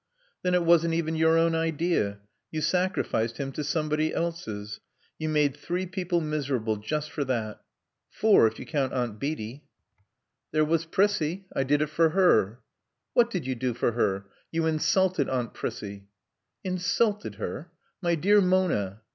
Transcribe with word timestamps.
"Then 0.41 0.55
it 0.55 0.63
wasn't 0.65 0.95
even 0.95 1.15
your 1.15 1.37
own 1.37 1.53
idea. 1.53 2.17
You 2.49 2.61
sacrificed 2.61 3.37
him 3.37 3.51
to 3.51 3.63
somebody 3.63 4.11
else's. 4.11 4.79
You 5.19 5.29
made 5.29 5.55
three 5.55 5.85
people 5.85 6.21
miserable 6.21 6.77
just 6.77 7.11
for 7.11 7.23
that. 7.25 7.61
Four, 8.09 8.47
if 8.47 8.57
you 8.57 8.65
count 8.65 8.93
Aunt 8.93 9.19
Beatie." 9.19 9.61
"There 10.51 10.65
was 10.65 10.85
Prissie. 10.87 11.45
I 11.55 11.61
did 11.63 11.83
it 11.83 11.89
for 11.91 12.09
her." 12.09 12.61
"What 13.13 13.29
did 13.29 13.45
you 13.45 13.53
do 13.53 13.75
for 13.75 13.91
her? 13.91 14.25
You 14.51 14.65
insulted 14.65 15.29
Aunt 15.29 15.53
Prissie." 15.53 16.07
"Insulted 16.63 17.35
her? 17.35 17.69
My 18.01 18.15
dear 18.15 18.41
Mona!" 18.41 19.01